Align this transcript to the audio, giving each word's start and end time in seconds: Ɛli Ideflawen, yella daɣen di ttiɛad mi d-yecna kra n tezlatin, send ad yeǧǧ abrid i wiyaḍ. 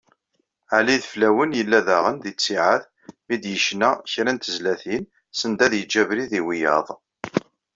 Ɛli 0.77 0.91
Ideflawen, 0.97 1.55
yella 1.57 1.79
daɣen 1.87 2.17
di 2.23 2.31
ttiɛad 2.33 2.83
mi 3.27 3.35
d-yecna 3.43 3.91
kra 4.11 4.31
n 4.31 4.37
tezlatin, 4.37 5.03
send 5.39 5.59
ad 5.65 5.73
yeǧǧ 5.77 5.93
abrid 6.01 6.31
i 6.39 6.41
wiyaḍ. 6.45 6.87